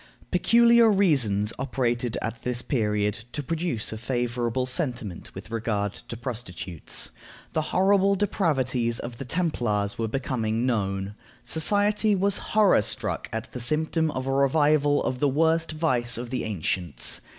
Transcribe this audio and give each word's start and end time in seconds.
Peculiar 0.31 0.89
reasons 0.89 1.53
operated 1.59 2.17
at 2.23 2.41
this 2.41 2.63
period 2.63 3.23
to 3.33 3.43
produce 3.43 3.93
a 3.93 3.99
favorable 3.99 4.65
sentiment 4.65 5.35
with 5.35 5.51
regard 5.51 5.93
to 5.93 6.17
prostitutes. 6.17 7.11
The 7.53 7.61
horrible 7.69 8.15
depravities 8.15 8.97
of 8.97 9.19
the 9.19 9.25
Templars 9.25 9.99
were 9.99 10.07
becoming 10.07 10.65
known. 10.65 11.13
Society 11.43 12.15
was 12.15 12.39
horror 12.55 12.81
struck 12.81 13.29
at 13.31 13.51
the 13.51 13.59
symptom 13.59 14.09
of 14.09 14.25
a 14.25 14.33
revival 14.33 15.03
of 15.03 15.19
the 15.19 15.29
worst 15.29 15.71
vice 15.71 16.17
of 16.17 16.31
the 16.31 16.45
ancients. 16.45 17.21